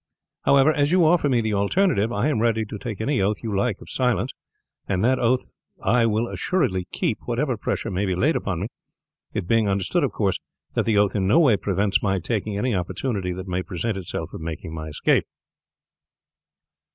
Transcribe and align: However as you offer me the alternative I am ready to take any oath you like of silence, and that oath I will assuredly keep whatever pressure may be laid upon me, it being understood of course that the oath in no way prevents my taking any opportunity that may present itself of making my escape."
However 0.45 0.71
as 0.71 0.91
you 0.91 1.05
offer 1.05 1.29
me 1.29 1.41
the 1.41 1.53
alternative 1.53 2.11
I 2.11 2.27
am 2.29 2.39
ready 2.39 2.65
to 2.65 2.79
take 2.79 2.99
any 2.99 3.21
oath 3.21 3.43
you 3.43 3.55
like 3.55 3.79
of 3.79 3.87
silence, 3.87 4.31
and 4.87 5.05
that 5.05 5.19
oath 5.19 5.51
I 5.83 6.07
will 6.07 6.27
assuredly 6.27 6.85
keep 6.91 7.19
whatever 7.25 7.55
pressure 7.55 7.91
may 7.91 8.07
be 8.07 8.15
laid 8.15 8.35
upon 8.35 8.61
me, 8.61 8.69
it 9.35 9.47
being 9.47 9.69
understood 9.69 10.03
of 10.03 10.11
course 10.11 10.39
that 10.73 10.85
the 10.85 10.97
oath 10.97 11.15
in 11.15 11.27
no 11.27 11.39
way 11.39 11.55
prevents 11.55 12.01
my 12.01 12.17
taking 12.17 12.57
any 12.57 12.73
opportunity 12.73 13.31
that 13.33 13.47
may 13.47 13.61
present 13.61 13.95
itself 13.95 14.33
of 14.33 14.41
making 14.41 14.73
my 14.73 14.87
escape." 14.87 15.27